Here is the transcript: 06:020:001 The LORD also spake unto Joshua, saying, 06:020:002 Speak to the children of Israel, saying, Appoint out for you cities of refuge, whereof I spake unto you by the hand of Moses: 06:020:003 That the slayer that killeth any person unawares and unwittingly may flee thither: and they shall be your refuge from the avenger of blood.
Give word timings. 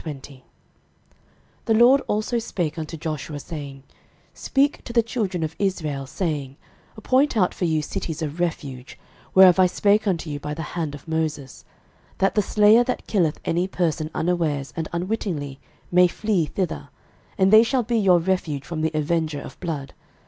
06:020:001 0.03 0.41
The 1.65 1.73
LORD 1.75 2.01
also 2.07 2.39
spake 2.39 2.79
unto 2.79 2.97
Joshua, 2.97 3.39
saying, 3.39 3.83
06:020:002 4.33 4.37
Speak 4.39 4.83
to 4.83 4.93
the 4.93 5.03
children 5.03 5.43
of 5.43 5.55
Israel, 5.59 6.07
saying, 6.07 6.57
Appoint 6.97 7.37
out 7.37 7.53
for 7.53 7.65
you 7.65 7.83
cities 7.83 8.23
of 8.23 8.39
refuge, 8.39 8.97
whereof 9.35 9.59
I 9.59 9.67
spake 9.67 10.07
unto 10.07 10.27
you 10.27 10.39
by 10.39 10.55
the 10.55 10.63
hand 10.73 10.95
of 10.95 11.07
Moses: 11.07 11.63
06:020:003 12.13 12.17
That 12.17 12.33
the 12.33 12.41
slayer 12.41 12.83
that 12.83 13.05
killeth 13.05 13.39
any 13.45 13.67
person 13.67 14.09
unawares 14.15 14.73
and 14.75 14.89
unwittingly 14.91 15.59
may 15.91 16.07
flee 16.07 16.47
thither: 16.47 16.89
and 17.37 17.53
they 17.53 17.61
shall 17.61 17.83
be 17.83 17.99
your 17.99 18.17
refuge 18.17 18.65
from 18.65 18.81
the 18.81 18.89
avenger 18.97 19.39
of 19.41 19.59
blood. 19.59 19.93